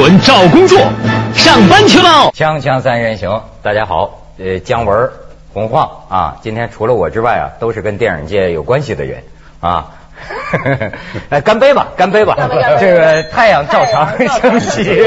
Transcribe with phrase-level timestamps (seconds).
[0.00, 0.78] 准找工作，
[1.34, 2.32] 上班去喽！
[2.34, 5.10] 锵锵三人行，大家好，呃，姜文、
[5.52, 9.22] 洪晃啊，今天除了我之外啊，都是跟电影界有关系的人
[9.60, 9.90] 啊。
[11.28, 12.34] 来 干杯吧，干杯吧！
[12.80, 15.04] 这个太阳照常升起。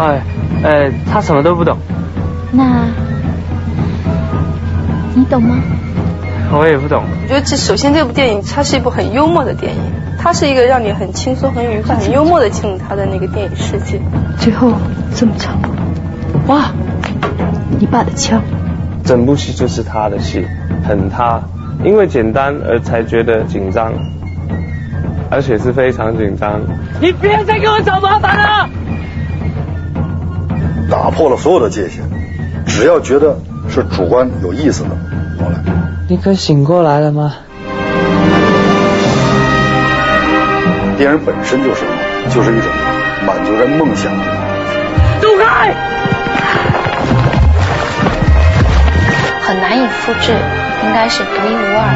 [0.00, 0.22] 哎，
[0.62, 1.76] 呃，他什么都不懂，
[2.52, 2.86] 那，
[5.14, 5.56] 你懂吗？
[6.52, 7.04] 我也不懂。
[7.22, 9.80] 我觉得这首先这部电影它是一部很幽默的电影，
[10.18, 14.00] 它是一个让你很轻松、很愉快、很幽默的进入它的那个电影世界。
[14.38, 14.72] 最后
[15.14, 15.60] 这么长，
[16.46, 16.70] 哇，
[17.78, 18.40] 你爸的枪，
[19.04, 20.46] 整部戏就是他的戏，
[20.82, 21.38] 很他，
[21.84, 23.92] 因为简单而才觉得紧张，
[25.30, 26.58] 而且是非常紧张。
[27.02, 28.68] 你别再给我找麻烦了！
[31.00, 32.02] 打破了所有的界限，
[32.66, 33.34] 只要觉得
[33.70, 34.90] 是主观有意思的，
[35.38, 35.58] 我来。
[36.10, 37.36] 你可醒过来了吗？
[40.98, 41.86] 电影本身就是
[42.28, 42.68] 就是一种
[43.26, 44.24] 满足人梦想的。
[45.22, 45.74] 走开！
[49.40, 50.32] 很难以复制，
[50.84, 51.88] 应该是独一无二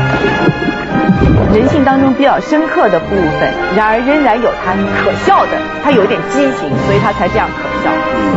[1.53, 1.59] 的。
[1.59, 5.51] 人性当中比较深刻的部分，然而仍然有它可笑的，
[5.85, 7.91] 它有一点畸形，所以它才这样可笑。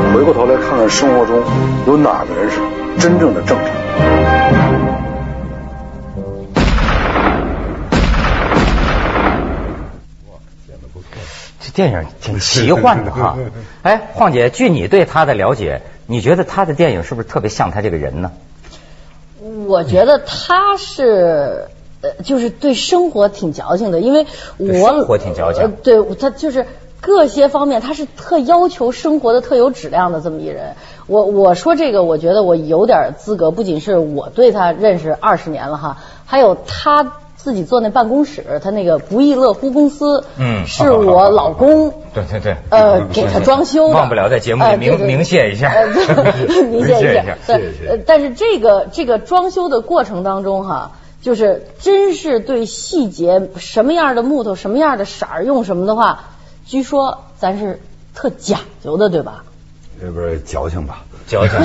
[0.10, 1.42] 你回过头来看看生活中
[1.88, 2.60] 有哪个人是
[3.00, 3.68] 真正的正常？
[11.62, 13.38] 这电影挺奇幻的哈。
[13.84, 18.32] 哎，晃姐，据你对他的了解，你觉得他的电影是不是特别像他这个人呢？
[19.68, 21.68] 我觉得他是
[22.02, 24.26] 呃，就是对生活挺矫情的，因为
[24.58, 26.66] 我生活挺矫情呃对他就是
[27.02, 30.76] 各些方面，他是特要求生活的特有质量的这么一人。
[31.08, 41.94] 我我说这个，我觉得我有点资格，不仅是我对他认识二十年了哈，还有他自己坐那办公室，他那个不亦乐乎公司，嗯是我老公。
[42.14, 42.58] 对对对。
[42.70, 45.72] 呃，给他装修的，忘不了在节目里明明谢一下
[46.70, 47.38] 明谢一下明谢一下。
[47.46, 56.24] 对，呃但是这个这个装修的过程当中哈，就是真是对细节，什么样的木头，什么样的色儿，用什么的话，
[56.68, 57.80] 据说咱是
[58.14, 59.46] 特讲究的，对吧？
[60.02, 61.04] 这不是矫情吧？
[61.28, 61.58] 矫情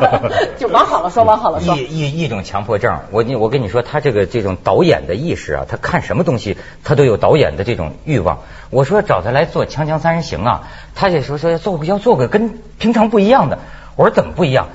[0.58, 1.84] 就往好了说，往好了说一。
[1.84, 3.00] 一一种强迫症。
[3.10, 8.40] 我你我跟你说，他这个这种导演的意识啊，他看什么东西，他都有导演的这种欲望。
[8.70, 13.58] 我说找他来做《锵锵三人行》啊，他就说说要做要做个跟平常不一样的。
[13.96, 14.68] 我说怎么不一样？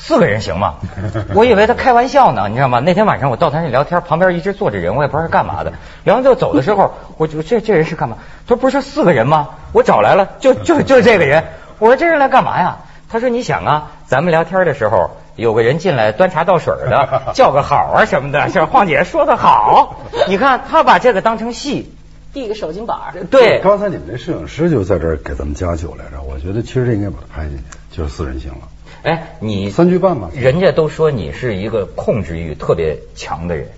[0.00, 0.76] 四个人行吗？
[1.34, 2.78] 我以为他开玩笑呢，你知道吗？
[2.80, 5.72] 那天晚上我到他那聊天，旁边一直坐着人，我也不知道是干嘛的。
[6.04, 8.16] 聊完就走的时候，我就这这人是干嘛？
[8.46, 9.48] 他说不是四个人吗？
[9.72, 11.44] 我找来了，就就就这个人。
[11.80, 12.78] 我说这人来干嘛呀？
[13.10, 19.96] 他说：“你想啊，咱们聊天的时候，有个人进来端茶倒水的，叫个好啊什么的，像晃姐说的好。
[20.28, 21.90] 你看他把这个当成戏，
[22.34, 27.64] 递个手巾板儿，对，刚才你们这摄影师就在这儿给咱们加酒来着，我觉得其实这应该把它拍进去，
[27.96, 28.68] 就是四人行了。
[29.02, 33.68] 哎，你三句半嘛人家都说你是一个控制欲特别强的人，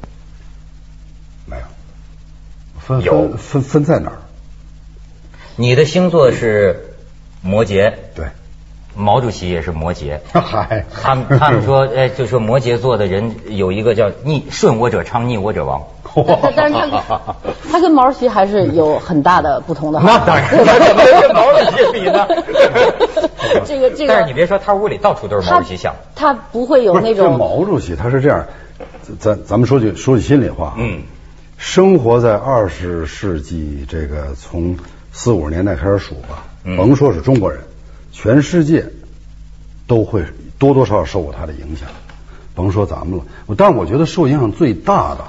[1.47, 1.63] 没有，
[2.79, 4.19] 分有分分分在哪儿？
[5.57, 6.95] 你的星座是
[7.43, 8.27] 摩羯，对，
[8.95, 10.21] 毛主席也是摩羯。
[10.33, 15.87] 嗨，他们他们说，哎，就说摩羯座的人有一个叫逆顺我者昌，逆我者亡。
[16.57, 20.01] 但但是他跟他跟毛主席还是有很大的不同的。
[20.01, 22.27] 那当然，那怎么能跟毛主席比呢？
[23.65, 25.95] 这 个这个，但是你别说，他屋里到处都是毛主席像。
[26.15, 28.45] 他不会有那种毛主席他是这样，
[29.19, 31.03] 咱咱们说句说句心里话，嗯，
[31.57, 34.77] 生活在二十世纪这个从
[35.13, 37.61] 四五十年代开始数吧，嗯甭说是中国人，
[38.13, 38.87] 全世界
[39.87, 40.25] 都会
[40.59, 41.89] 多多少少受过他的影响，
[42.55, 43.25] 甭说咱们了。
[43.57, 45.25] 但是我觉得受影响最大的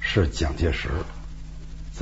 [0.00, 0.88] 是蒋介石，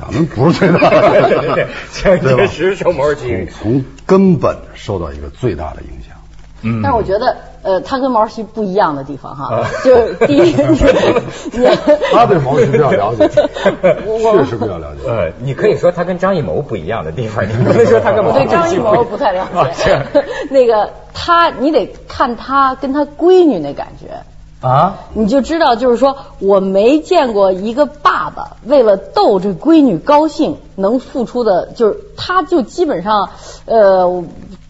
[0.01, 0.99] 咱们不是最大的，
[1.29, 6.15] 对对对蒋介石受毛主席从从根本受到一个最大的影响。
[6.63, 11.67] 嗯但是我觉得，呃，他跟毛主席不一样的地方啊哈，就是第一，你
[12.13, 15.09] 他对毛主席比较了解， 确实比较了解。
[15.09, 20.23] 呃，你可以说他跟张艺谋不一样的地方， 你不能说他跟毛主席我对张艺谋不太了啊解是。
[20.53, 24.21] 那个他，你得看他跟他闺女那感觉。
[24.61, 33.29] 啊，你就知道，就是说我没见过一个爸爸为了逗这闺女高兴，能付出的，就是他就基本上，
[33.65, 34.23] 呃，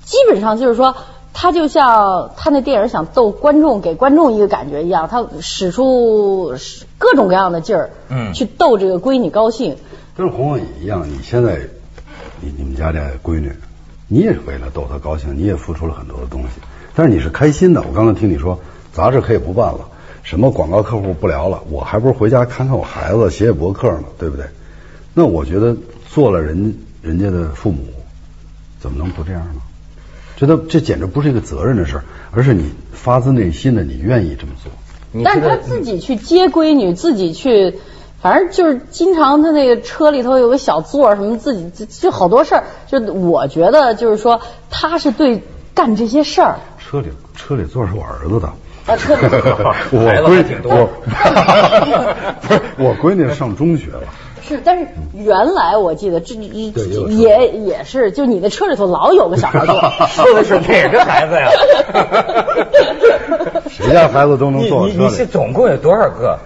[0.05, 0.95] 基本上就是说
[1.33, 6.53] 他就像他那电影想逗观众，给观众一个感觉一样，他使出
[6.97, 9.75] 各种各样的劲儿，嗯去逗这个闺女高兴。
[10.15, 11.59] 跟红红也一样，你现在
[12.39, 13.51] 你你们家这闺女，
[14.07, 16.61] 你也是为了逗她高兴，你也付出了很多的东西，
[16.95, 17.81] 但是你是开心的。
[17.81, 18.57] 我刚才听你说，
[18.93, 19.87] 杂志可以不办了，
[20.23, 24.45] 什么广告客户不聊了，我还不如回家看看我孩子，写写博客呢，对不对？
[25.13, 25.75] 那我觉得
[26.09, 27.85] 做了人人家的父母，
[28.79, 29.61] 怎么能不这样呢？
[30.37, 34.71] 这都这简直不是一个责任的事儿，而是你发自内心的你愿意这么做。
[35.23, 37.75] 但是他自己去接闺女，自己去，
[38.21, 42.63] 反正就是经常他那个车里头有个小座什么，自己就就好多事儿。
[42.87, 45.43] 就我觉得就是说，他是对
[45.75, 46.59] 干这些事儿。
[46.79, 48.51] 车里车里座是我儿子的。
[48.87, 49.21] 啊，车里
[49.91, 50.89] 我闺女挺多我
[52.41, 54.01] 不是我闺女上中学了，
[54.41, 56.71] 是，但是原来我记得这也
[57.07, 59.75] 也也是，就你的车里头老有个小孩坐，
[60.09, 61.49] 说的是哪个孩子呀？
[63.69, 65.25] 谁家孩子都能坐车你你是。
[65.25, 66.39] 总共有多少个？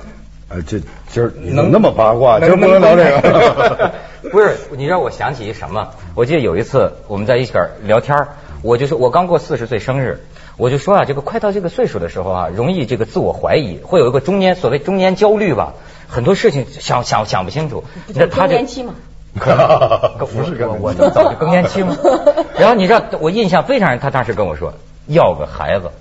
[0.50, 0.80] 哎，这
[1.10, 2.40] 今儿你能那么八卦？
[2.40, 3.92] 今儿不能能聊这个。
[4.30, 5.88] 不是，你让我想起一什么？
[6.16, 7.54] 我记得有一次我们在一起
[7.84, 8.28] 聊天
[8.62, 10.20] 我就说我刚过四十岁生日，
[10.58, 15.74] 我就说啊，这个快到这个岁数的时候啊，容易这个自我怀疑，会有一个中年所谓中年焦虑吧，
[16.08, 17.84] 很多事情想想想不清楚。
[18.08, 18.94] 那他这更年期嘛。
[19.38, 19.54] 可
[20.18, 21.98] 能不是更年期我我这早就更年期嘛。
[22.58, 24.74] 然后你知道，我印象非常深，他当时跟我说
[25.08, 25.92] 要个孩子，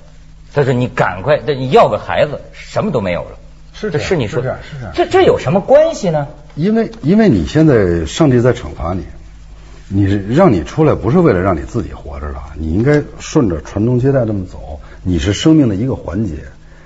[0.55, 3.31] 他说你赶快，这你要个孩子，什么都没有了。
[3.73, 6.29] 是这是你说是这样是这样这这有什么关系呢？
[6.55, 9.05] 因为因为你现在上帝在惩罚你，
[9.97, 16.35] 你是让你出来不是为了让你自己活着的，你应该顺着传宗接代这么走，你是生命的一个环节。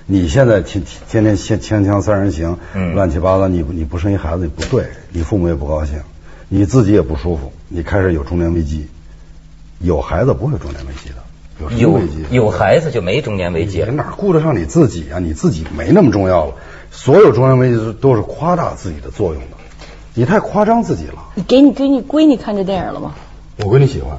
[0.04, 5.98] 你现在天天天牵牵枪三人行，嗯乱七八糟，你你不生一孩子你不对，你父母也不高兴，
[6.50, 8.86] 你自己也不舒服，你开始有中年危机。
[9.80, 11.16] 有孩子不会有中年危机的，
[11.62, 12.26] 有什么有危机？
[12.30, 13.90] 有孩子就没中年危机了。
[13.90, 15.18] 你哪顾得上你自己啊？
[15.18, 16.54] 你自己没那么重要了。
[16.90, 19.56] 所有中年危机都是夸大自己的作用的，
[20.18, 21.14] 你太夸张自己了。
[21.36, 23.14] 你给你闺女闺女看这电影了吗？
[23.58, 24.18] 我闺女喜欢，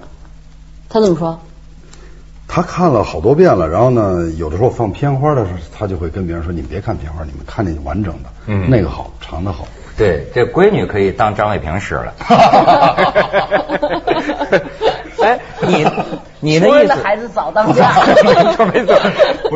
[0.87, 1.37] 她怎么说？
[2.47, 3.67] 她看了好多遍了。
[3.67, 9.67] 然后呢，有的时候放片花的时候，她就会跟别人说：“你们别看片花，你们看那完整的，嗯那个好，长的好。
[9.97, 12.13] 对，这闺女可以当张卫平使了。
[15.21, 15.37] 哎，
[15.67, 15.85] 你
[16.39, 16.93] 你的意思？
[16.93, 17.91] 孩子早当家
[18.23, 18.97] 没错没错。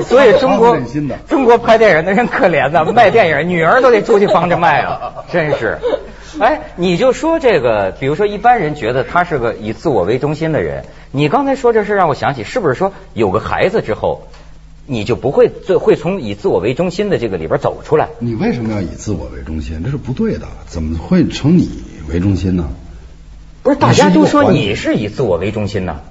[0.04, 0.78] 所以中国
[1.30, 5.80] 中国拍电影的人可怜呐，卖电影女儿都得出去帮着卖啊，真是。
[6.39, 14.27] 哎，你就说这个，比如说一般人觉得他是个以自我为中心的人，你刚才说这事让我想起，是不是说有个孩子之后，
[14.85, 18.09] 你就不会最会从以自我为中心的这个里边走出来？
[18.19, 19.81] 你为什么要以自我为中心？
[19.83, 21.69] 这是不对的，怎么会成你
[22.09, 22.69] 为中心呢？
[23.62, 26.01] 不是，大家都说你是以自我为中心呢。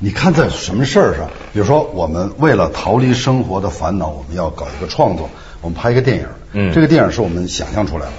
[0.00, 5.28] 你看在什么事儿上，比如说我们为了逃离生活的烦恼，我们要搞一个创作，
[5.60, 8.12] 我们拍一个电影，嗯这个电影是我们想象出来的，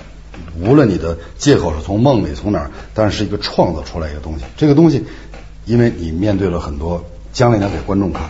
[0.59, 5.05] 无论你的借口是从梦里从哪儿，但是一个创造出来一个东西，这个东西，
[5.65, 8.29] 因为你面对了很多，将来你要给观众看，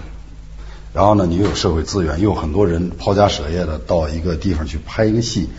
[0.93, 5.49] 然后呢，你又有社会资源，又有很多人抛家舍业的到一个地方去拍一个戏，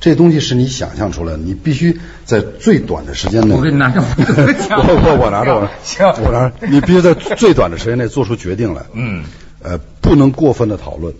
[0.00, 3.54] 这东西是你想象出来的，你必须在最短的时间内。
[3.54, 8.82] 我给你拿着我我我拿着我行我拿着，你必须在最短的时间内做出决定来。
[8.92, 9.24] 嗯，
[9.62, 11.14] 呃，不能过分的讨论。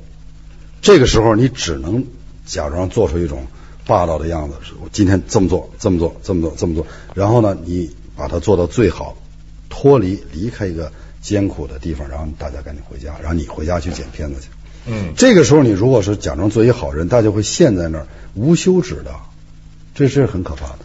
[0.83, 2.07] 这个时候你只能
[2.47, 3.47] 假装做出一种
[3.91, 9.17] 霸道的样子，是我今天这么做，这么做，这么做，这么做，然后呢，你把它做到最好，
[9.69, 14.47] 脱离离开一个艰苦的地方，然后大家赶紧回家，然后你回家去剪片子去。
[14.87, 19.11] 嗯，这个时候你如果是假装做一好人，大家会陷在那儿无休止的，
[19.93, 20.79] 这是很可怕的。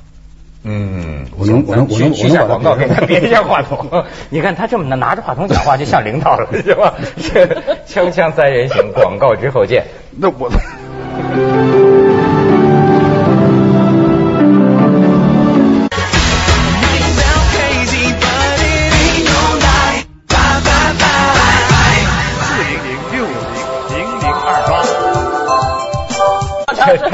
[0.63, 4.03] 嗯，我能我能我能去去下我能把广告，给他别别一下话筒。
[4.31, 6.95] 你看他这么拿着话筒讲话，就像领导了， 是吧？
[7.17, 7.45] 这
[7.87, 9.85] 锵锵三人行，广告之后见。
[10.17, 10.51] 那我。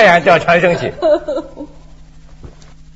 [0.02, 0.92] 太阳照常升起。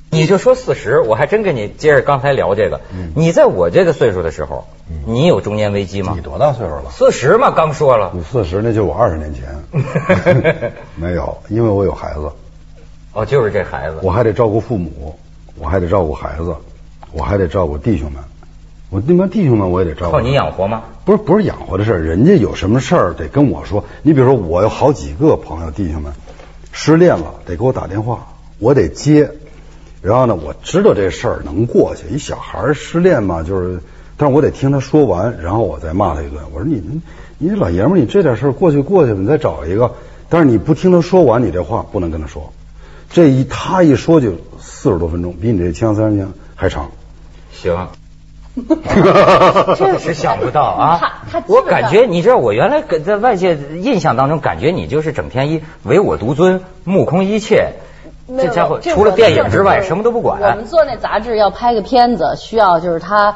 [0.10, 2.82] 你就说四十，我还真跟你接着刚才聊这个。
[3.14, 4.66] 你在我这个岁数的时候，
[5.06, 6.22] 你有中年危机吗你？
[6.22, 6.86] 多大岁数了？
[6.90, 8.10] 四十嘛，刚说了。
[8.16, 10.74] 你四十，那就是我二十年前。
[10.96, 12.32] 没有，因为我有孩子，
[13.14, 13.98] 哦，就是这孩子。
[14.02, 15.16] 我还得照顾父母，
[15.60, 16.56] 我还得照顾孩子，
[17.12, 18.24] 我还得照顾弟兄们。
[18.90, 20.14] 我那帮弟兄们我也得照顾。
[20.14, 20.82] 靠你养活吗？
[21.04, 23.84] 不是不是养活的事儿，人家有什么事儿得跟我说。
[24.02, 26.14] 你比如说，我有好几个朋友弟兄们
[26.78, 29.32] 失恋了，得给我打电话，我得接。
[30.02, 32.14] 然后呢，我知道这事儿能过去。
[32.14, 33.80] 一小孩失恋嘛，就是
[34.18, 36.44] 但是我得听他说完，然后我再骂他一顿。
[36.54, 37.02] 我说你
[37.38, 39.96] 你老爷们儿，你这点事儿过去过去了，你再找一个。
[40.28, 42.52] 但是你不听他说完，你这话不能跟他说。
[43.10, 46.92] 这一他一说就四十多分钟，比你这《枪三人行》还长。
[47.54, 47.88] 行。
[49.76, 50.98] 这是想不到啊！
[51.02, 57.74] 他他我感觉你知道，我原来跟在外界印象当中，感觉你就是整天一唯我独尊，目空一切。
[58.28, 60.42] 这家伙除了电影之外什么都不管。
[60.42, 63.36] 我们做那杂志要拍个片子，需要就是他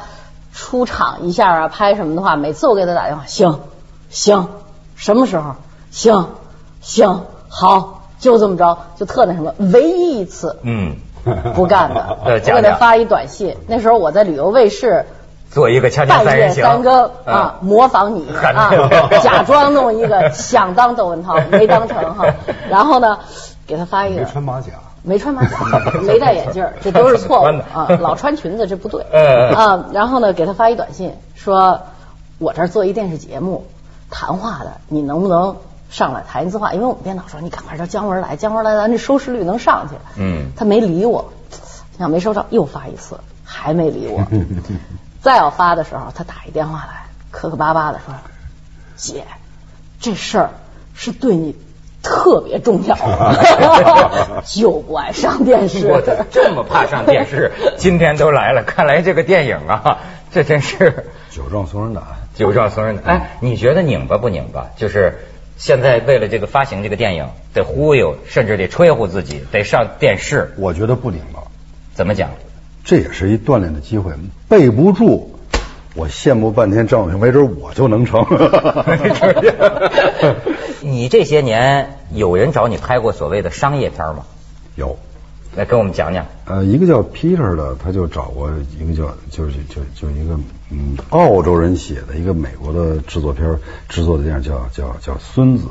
[0.54, 3.60] 出场一下啊，拍什么的话，每次我给他打电话，行
[4.10, 4.48] 行，
[4.96, 5.56] 什么时候？
[5.92, 6.30] 行
[6.82, 9.54] 行好，就这么着，就特那什么。
[9.58, 10.96] 唯一一次，嗯，
[11.56, 13.56] 不干的， 呃我给他发一短信。
[13.68, 15.06] 那时候我在旅游卫视。
[15.52, 18.70] 做一个锵锵半夜三人行，三更啊，模仿你啊，
[19.24, 22.28] 假装弄一个想当窦文涛，没当成哈。
[22.70, 23.18] 然后呢，
[23.66, 24.68] 给他发一个没穿马甲，
[25.02, 25.58] 没穿马甲，
[26.04, 27.88] 没戴眼镜，这都是错误啊。
[28.00, 29.88] 老穿裙子这不对啊。
[29.92, 31.82] 然后呢，给他发一短信，说
[32.38, 33.66] 我这儿做一电视节目，
[34.12, 35.56] 谈话的，你能不能
[35.90, 36.74] 上来谈一次话？
[36.74, 39.96] 因为我们编导说你赶快叫姜文来，姜文来，咱这收视率能上去。
[40.18, 41.34] 嗯，他没理我，
[41.98, 44.24] 想没收着，又发一次，还没理我。
[45.22, 48.14] 再要发的时候，他打一电话来，磕磕巴巴的说
[48.96, 49.26] ：“姐，
[50.00, 50.50] 这事儿
[50.94, 51.56] 是对你
[52.02, 52.96] 特别重要，
[54.46, 55.88] 就不爱上电视。
[55.88, 59.98] 我这么怕上电视，今天都来了，看来这个电影啊，
[60.32, 62.04] 这真是酒壮怂人胆，
[62.36, 63.18] 酒壮怂人胆。
[63.18, 64.68] 哎，你觉得拧巴不拧巴？
[64.78, 65.26] 就是
[65.60, 70.54] 现在为了这个发行这个电影，得忽悠，甚至得吹呼自己，得上电视。
[70.58, 71.52] 我觉得不顶了。
[71.94, 72.30] 怎么讲？
[72.86, 74.14] 这也是一锻炼的机会，
[74.48, 75.38] 背不住。
[75.96, 78.26] 我羡慕半天张永平，没准我就能成。
[80.80, 84.24] 你这些年有人找你拍过所谓的商业片吗？
[84.76, 84.98] 有，
[85.56, 86.26] 来跟我们讲讲。
[86.46, 90.40] 呃，一个叫 Peter 的，他就找过一个叫就是就就一个
[90.72, 95.66] 嗯澳洲人写的一个美国的制作片制作的电影叫叫叫孙子。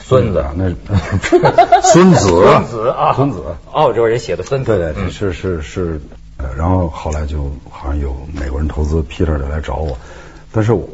[0.00, 0.70] 孙子，那
[1.82, 3.42] 孙子，孙子啊，孙子，
[3.72, 4.78] 澳洲人写的孙子。
[4.78, 6.00] 对对，是是是。
[6.38, 9.98] 呃，然后后来就好像有美国人投资，Peter 就来找我，
[10.52, 10.88] 但是我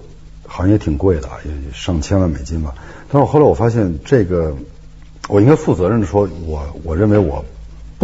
[0.47, 2.75] 好像也挺贵的，也上千万美金吧。
[3.11, 4.57] 但是后来我发现这个，
[5.29, 7.45] 我应该负责任的说，我我认为我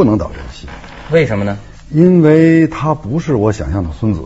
[0.01, 0.67] 不能导这个戏。
[1.11, 1.59] 为什么呢？
[1.91, 4.25] 因为他不是我想象的孙子。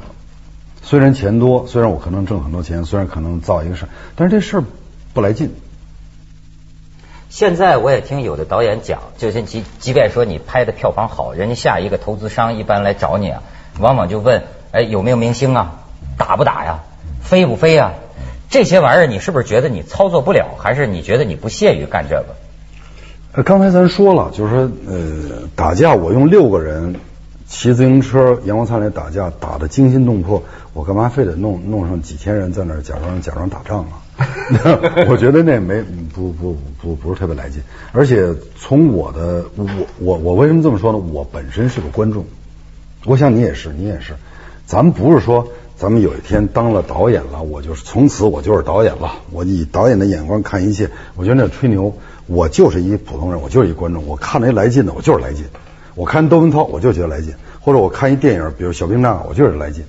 [0.83, 4.65] 虽然钱多，虽然我可能挣很多钱，虽然可能造一个事儿，但是这事儿
[5.13, 5.53] 不来劲。
[7.29, 13.43] 现在我也听有的导演讲，就是即即便说你拍的票房好，人家下一个投资商一般来找你啊，
[13.81, 15.81] 往往就问，哎，有没有明星啊？
[16.17, 16.85] 打不打呀？
[17.21, 17.95] 飞不飞啊？
[18.49, 22.37] 这些玩意儿你是不是觉得你操作不了，还是你觉得你不屑于干这个？
[23.43, 26.95] 刚才咱说了，就是说，呃，打架我用六个人
[27.49, 33.99] 骑自行车阳光灿烂打架，打得惊心动魄，我干嘛非得弄弄上几千人在那儿假装假装打仗啊？
[35.11, 35.83] 我觉得那没
[36.15, 37.61] 不不不不是特别来劲，
[37.91, 39.67] 而且从我的我
[39.99, 40.99] 我我为什么这么说呢？
[40.99, 42.25] 我本身是个观众，
[43.05, 44.15] 我想你也是，你也是。
[44.67, 50.91] 咱们不是说咱们有一天当了导演了，我就是从此我就是导演了，我以导演的眼光看一切。
[51.17, 54.07] 我觉得那吹牛，我就是一普通人，我就是一观众。
[54.07, 55.45] 我看那来劲的，我就是来劲。
[55.95, 59.85] 我看窦文涛，我就觉得来劲；或者我看一电影，比如小兵张，我就是来劲。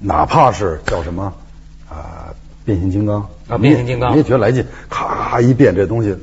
[0.00, 1.32] 哪怕是叫什么
[1.88, 2.34] 啊？
[2.64, 6.16] 变形金刚啊，变形金刚你也觉得来劲，咔一变这东西，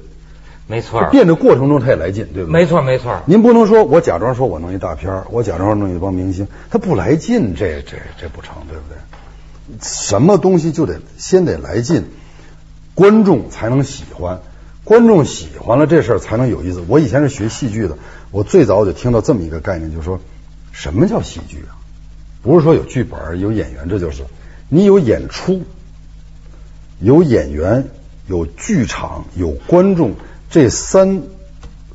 [0.65, 2.53] 没错，变的过程中他也来劲，对不对？
[2.62, 3.22] 没错没错。
[3.25, 8.98] 您不能说我假装说我弄一大片我假装弄一帮明星，他不来劲，这这这不成，对不对？
[9.82, 12.05] 什么东西就得先得来劲，
[12.96, 14.39] 观众才能喜欢，
[14.84, 16.84] 观众喜欢了这事儿才能有意思。
[16.88, 17.98] 我以前是学戏剧的，
[18.32, 20.20] 我最早就听到这么一个概念，就是说
[20.72, 21.75] 什么叫喜剧啊？
[22.41, 24.24] 不是说有剧本有演员，这就是
[24.70, 25.62] 你有演出。
[27.00, 27.89] 有演员，
[28.27, 30.13] 有剧场，有观众，
[30.53, 31.24] 这三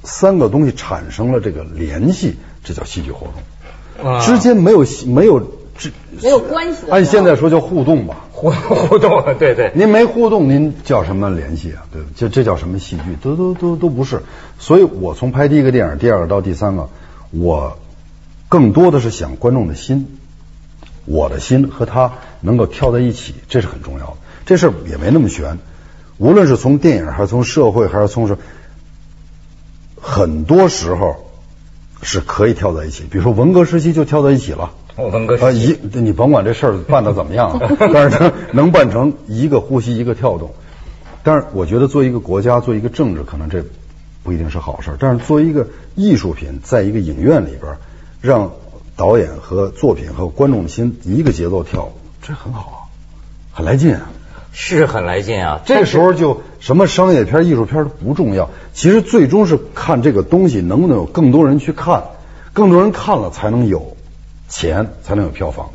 [0.03, 2.35] 三个东西产生了这个联系，
[2.65, 4.21] 这叫戏剧活动。
[4.21, 5.39] 之间没有没有
[5.79, 6.91] 这没有关系。
[6.91, 9.71] 按现在说叫互动吧，互互动，对对。
[9.77, 11.87] 您没互动，您叫什么联系啊？
[11.93, 13.17] 对，这这叫什么戏剧？
[13.23, 14.23] 都都都都不是。
[14.59, 16.89] 所以我从拍第一个电影，第二个到第三个，
[17.31, 17.79] 我
[18.49, 20.19] 更多的是想观众的心，
[21.05, 24.17] 我的心和他能够跳在一起，这是很重要的。
[24.47, 25.59] 这事儿也没那么悬，
[26.19, 28.37] 无论是从电影还是从社会还是从什，
[30.01, 31.31] 很多时候
[32.03, 33.05] 是可以跳在一起。
[33.11, 37.61] 比如说文革时期就跳在一起了，文革时期，一你甭管这事儿办的怎么样，
[37.93, 40.51] 但是能办成一个呼吸一个跳动。
[41.23, 43.65] 但是我觉得做一个国家做一个政治，可能这
[44.23, 44.97] 不一定是好事。
[44.99, 47.77] 但是作为一个艺术品，在一个影院里边，
[48.21, 48.51] 让
[48.97, 51.93] 导演和作品和观众的心一个节奏跳。
[52.23, 52.79] 这很好啊，
[53.53, 54.11] 很来劲啊。
[54.61, 55.61] 是很来劲啊。
[55.65, 62.03] 这时候就什么商业片、艺术片都不重要，其实最终是看这个东西能不能有更多人去看，
[62.53, 63.97] 更多人看了才能有
[64.49, 65.71] 钱，才能有票房。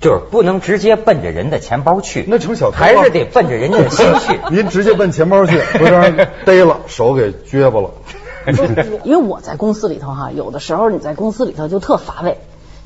[0.00, 4.40] 就是不能直接奔着人的钱包去，那成小偷了还是得奔着人家的心去。
[4.50, 7.90] 您直接奔钱包去，不让人 逮了，手给撅巴了。
[9.04, 12.38] 因为我在公司里头哈，有的时候你在公司里头就特乏味，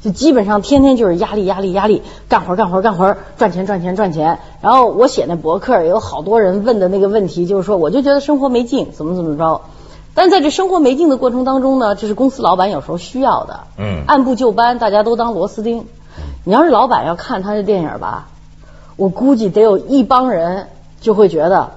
[0.02, 4.38] 就基本上天天就是压力压力压力，干活干活干活，赚钱赚钱赚钱。
[4.62, 9.60] 然后我写那博客，有好多人问的那个问题，就是说我就觉得生活没劲，怎么怎么着。
[10.14, 15.86] 但是在这生活没劲的过程当中呢，这是公司老板有时候需要的，嗯按部就班，大家都当螺丝钉。
[16.44, 18.28] 你要是老板要看他的电影吧，
[18.96, 20.68] 我估计得有一帮人
[21.00, 21.72] 就会觉得。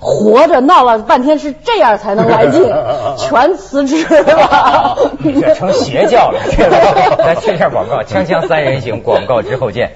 [0.00, 2.62] 活着闹了半天是这样才能来劲，
[3.18, 4.96] 全辞职了。
[5.22, 7.24] 这成邪教了，这个。
[7.24, 9.92] 来去一下广告，锵锵三人行，广告之后见。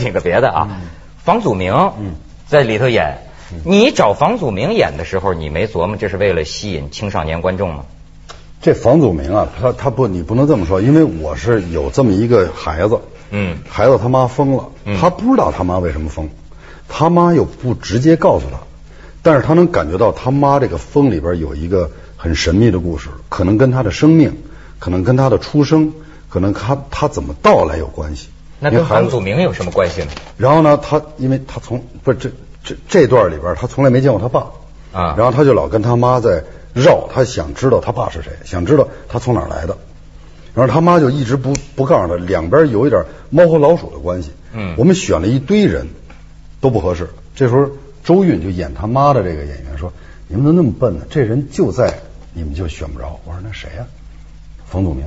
[0.00, 0.68] 讲个别的啊，
[1.22, 1.92] 房祖名
[2.46, 3.18] 在里头演，
[3.64, 7.84] 你找房祖名演的时候，你没琢磨这是为了吸引青少年观众吗？
[8.62, 16.28] 这房祖名啊，他他不，你不能这么说，因为我是有这么一个孩子，嗯孩子他妈疯了，嗯他不知道他妈为什么疯，
[16.88, 18.58] 他妈又不直接告诉他，
[19.22, 24.36] 但是他能感觉到他妈这个疯里边有一个很神秘的故事，可能跟他的生命，
[24.78, 25.92] 可能跟他的出生，
[26.28, 28.28] 可能他他怎么到来有关系。
[28.60, 30.08] 那跟因为孩子房祖明有什么关系呢？
[30.36, 32.30] 然后呢，他因为他从不是这
[32.64, 34.46] 这这段里边，他从来没见过他爸
[34.92, 36.42] 啊然后他就老跟他妈在
[36.74, 39.76] 绕，他想知道他爸是谁，想知道他从哪儿来的。
[40.58, 44.32] 然后他妈就一直不不告诉他，两边有一点猫和老鼠的关系。
[44.52, 45.86] 嗯我们选了一堆人
[46.60, 47.08] 都不合适。
[47.36, 47.70] 这时候
[48.02, 49.92] 周韵就演他妈的这个演员说
[50.26, 51.04] ：“你们怎么那么笨呢？
[51.08, 52.00] 这人就在
[52.32, 53.86] 你们就选不着。”我说：“那谁呀、
[54.66, 55.04] 冯祖明。”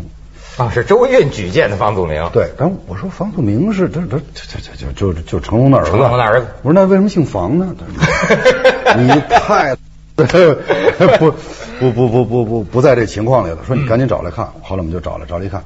[0.57, 2.29] 啊，是周韵举荐的房祖名。
[2.31, 5.89] 对，然后我说房祖名是这这这这这就就就成龙的儿子。
[5.91, 7.75] 成龙的儿子我说那为什么姓房呢？
[8.97, 9.75] 你太
[10.15, 10.23] 不
[11.81, 13.57] 不不不不不不在这情况里了。
[13.65, 14.45] 说你赶紧找来看。
[14.61, 15.63] 后来我们就找来，找来一看，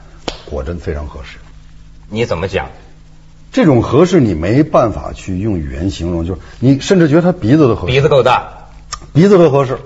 [0.50, 1.38] 果真非常合适。
[2.10, 2.70] 你怎么讲？
[3.52, 8.70] 这种合适你没办法去用语言形容，就是你甚至觉得他鼻子都合适，鼻子够大，
[9.14, 9.78] 鼻子都合适，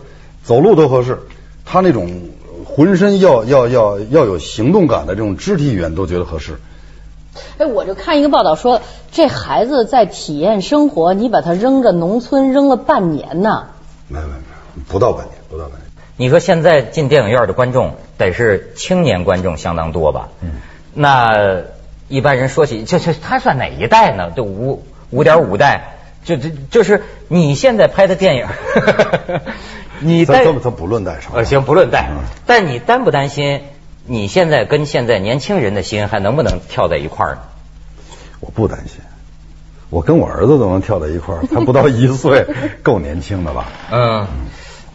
[0.43, 1.19] 走路都合适，
[1.65, 2.29] 他那种
[2.65, 6.59] 浑身要要要要有行动感的这种肢体语言都觉得合适。
[7.59, 13.67] 哎，我就看一个报道说，这孩子在体验生活，你把他扔着农村扔了半年呢。
[14.07, 14.45] 没有没有没
[14.77, 15.81] 有，不到半年，不到半年。
[16.19, 20.27] 你说现在进电影院的观众得是青年观众相当多吧？
[20.41, 20.55] 嗯，
[20.93, 21.62] 那
[22.10, 24.29] 一般人说起，这这他算哪一代呢？
[24.36, 28.47] 就五五点五代，就就就是你现在拍的电影，
[30.01, 31.32] 你担咱咱咱不论代上。
[31.34, 33.62] 呃行不论代嗯，但你担不担心
[34.05, 37.41] 你现在跟现在年轻人的心还能不能跳在一块儿呢？
[38.41, 38.99] 我不担心，
[39.89, 42.45] 我跟我儿子都能跳在一块儿，他不到一岁，
[42.84, 43.67] 够年轻的吧？
[43.89, 44.27] 嗯，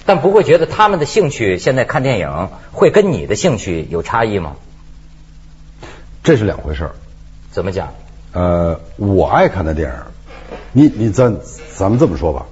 [0.07, 4.57] 但不会觉得他们的兴趣现在看电影会跟你的兴趣有差异吗？
[6.23, 6.95] 这是两回事儿。
[7.51, 7.93] 怎么讲？
[8.33, 9.97] 呃，我爱看的电影，
[10.73, 11.39] 你你咱
[11.75, 12.47] 咱们这么说吧，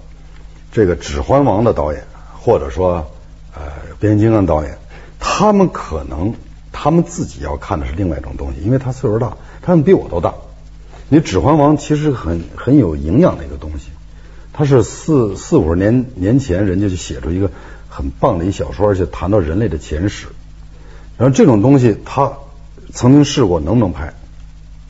[0.70, 2.04] 这个《指环王》的导演，
[2.40, 3.10] 或者说
[3.54, 3.62] 呃
[3.98, 4.78] 《变形金刚》导演，
[5.18, 6.34] 他们可能
[6.70, 10.34] 他们自己要看的是另外一种东西，因为他岁数大，他们比我都大。
[11.08, 13.88] 你《指环王》其实很很有营养的一个东西，
[14.52, 17.50] 他是四四五十年年前人家就写出一个
[17.88, 20.26] 很棒的一小说，而且谈到人类的前史。
[21.18, 22.32] 然后这种东西他
[22.92, 24.12] 曾经试过能不能拍？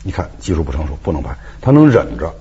[0.03, 1.37] 你看技术不成熟，不能拍。
[1.61, 2.35] 他能忍着，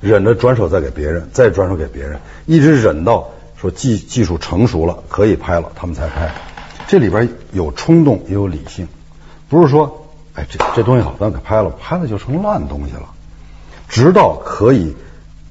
[0.00, 6.32] 忍着转手再给别人，再转手给别人，一直忍到说技技术成熟了，可以拍了，他们才拍。
[6.86, 8.86] 这里边有冲动，也有理性，
[9.48, 13.08] 不是说哎这这东西好，咱给拍了，拍了就成烂东西了。
[13.88, 14.94] 直到可以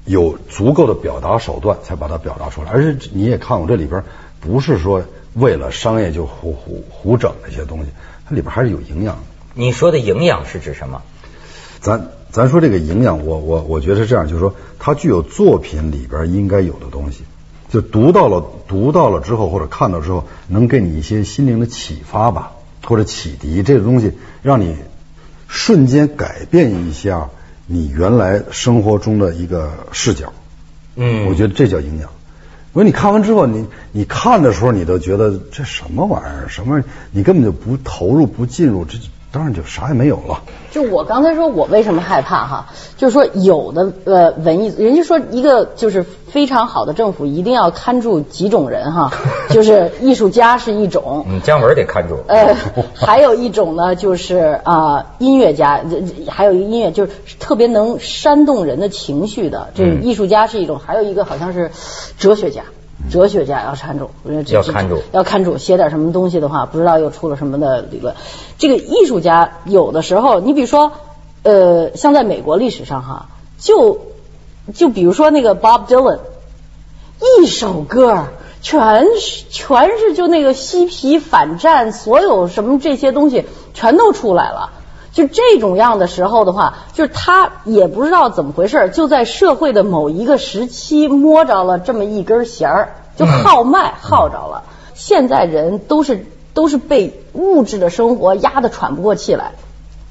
[0.04, 2.70] 有足够的表达手段，才把它表达出来。
[2.70, 4.02] 而且你也看我，这里边
[4.40, 7.90] 不是说为了商业就胡胡胡整那些东西，
[8.28, 9.22] 它里边还是有营养的。
[9.54, 11.02] 你说的营养是指什么？
[11.80, 17.24] 咱咱说这个营养，我我我觉得是这样，就是说它具有作品里边应该有的东西，
[17.70, 22.52] 就读到了读到了之后或者看到之后，能给你一些心灵的启发吧，
[22.86, 24.12] 或者启迪，这个东西
[24.42, 24.76] 让你
[25.48, 27.30] 瞬间改变一下
[27.66, 30.32] 你原来生活中的一个视角。
[30.96, 32.10] 嗯我觉得这叫营养。
[32.72, 38.98] 我说你看完之后，你你看的时候，你都觉得这什么玩意儿，什么你根本就不投入、不进入，这
[39.32, 40.42] 当然就啥也没有了。
[40.70, 42.66] 就我刚才说，我为什么害怕哈？
[42.96, 49.10] 就是说，有的呃文艺，人家说一个就是非常好的政府一定要看住几种人哈，
[49.50, 52.18] 就是艺术家是一种，嗯，姜文得看住。
[52.28, 52.54] 呃，
[52.94, 61.70] 还有一种呢，就是啊、音乐家，这这还有一个音乐就是特别能煽动人的情绪的，这嗯艺术家是一种，还有一个好像是
[62.18, 62.62] 哲学家。
[63.10, 64.10] 哲学家要看住，
[64.44, 68.14] 这要看住要看住，写点什么东西的话，不知道又出了什么的理论。
[68.58, 70.92] 这个艺术家有的时候，你比如说，
[71.42, 73.26] 呃，像在美国历史上哈，
[73.58, 73.98] 就
[74.74, 76.20] 就比如说那个 Bob Dylan，
[77.40, 78.26] 一首歌
[78.60, 84.70] 全是全是就那个嬉皮反战，所有什么这些东西全都出来了。
[85.12, 94.64] 就这种样的时候的话，就是他也不知道怎么回事，就在社会的某一个时期摸着了这么一根弦儿，就号脉号着了。
[94.94, 99.52] 现在人都是都是被物质的生活压得喘不过气来。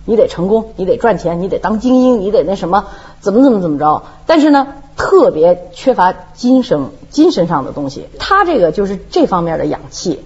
[0.04, 2.86] 你得成功，你得赚钱，你得当精英，你得那什么，
[3.20, 4.04] 怎么怎么怎么着。
[4.26, 8.08] 但是呢，特别缺乏精神精神上的东西。
[8.18, 10.26] 他这个就是这方面的氧气。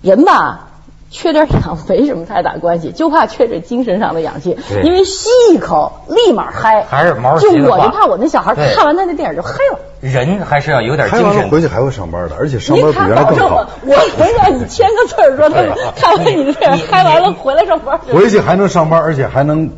[0.00, 0.71] 人吧，
[1.12, 4.58] 缺点氧没什么太大关系，就怕缺这精神上的氧气。
[4.82, 6.82] 因为吸一口立马嗨。
[6.88, 9.78] 还是毛主就我就怕我那小孩看完他那电影就嗨了。
[10.00, 11.60] 人还是要有点精神回。
[11.60, 13.66] 去还会上班的，而且上班比原来更好我，。
[13.86, 18.00] 我回让你签个字儿说他们看完你的电影嗨完了回来上班。
[18.12, 19.70] 回去还能上班，而且还能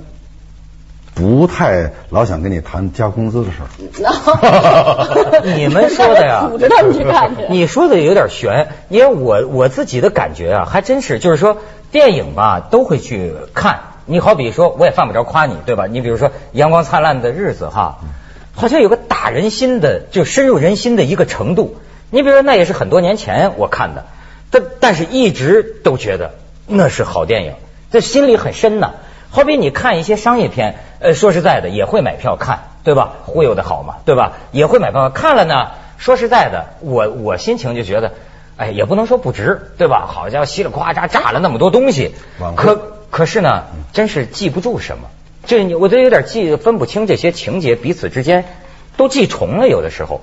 [1.14, 3.68] 不太老想跟你谈加工资的事儿。
[5.56, 7.42] 你们说的呀组织他们去干去。
[7.50, 11.58] 你说的有点悬，因为我我自己的感觉啊，还真是，就是说
[11.92, 13.80] 电影吧都会去看。
[14.06, 15.86] 你好比说，我也犯不着夸你，对吧？
[15.86, 18.00] 你比如说《阳光灿烂的日子》哈，
[18.54, 21.76] 好像有个打人心的，就深入人心的一个程度。
[22.10, 24.04] 你比如说，那也是很多年前我看的，
[24.50, 26.32] 但但是一直都觉得
[26.66, 27.54] 那是好电影，
[27.92, 28.94] 这心里很深呐。
[29.34, 33.14] 好比你看一些商业片，呃，说实在的也会买票看，对吧？
[33.24, 34.34] 忽悠的好嘛，对吧？
[34.52, 35.72] 也会买票看了呢。
[35.98, 38.12] 说实在的，我我心情就觉得，
[38.56, 40.06] 哎，也不能说不值，对吧？
[40.06, 42.14] 好家伙，稀里哗啦炸了那么多东西
[42.54, 45.08] 可可是呢，真是记不住什么。
[45.46, 48.44] 这你我都有点记分不清这些情节彼此之间
[48.96, 50.20] 都记重了，有的时候，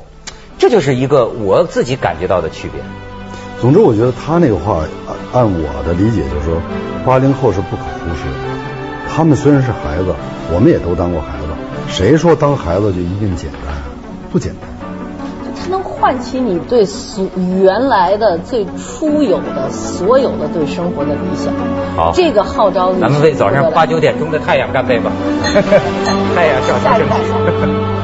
[0.58, 2.82] 这就是一个我自己感觉到的区别。
[3.60, 4.86] 总之，我觉得他那个话，
[5.34, 6.62] 按按我的理解，就是说，
[7.06, 8.71] 八零后是不可忽视的。
[9.14, 10.16] 他们虽然是孩子，
[10.54, 11.48] 我们也都当过孩子。
[11.90, 13.76] 谁说当孩子就一定简单？
[14.32, 14.70] 不简单。
[15.62, 17.28] 它能唤起你对所
[17.62, 21.54] 原来的最初有的所有的对生活的理想。
[21.96, 25.12] 好这个号召力，咱们为早上八九点钟的太阳干杯吧！
[26.34, 28.01] 太阳照下一代升起。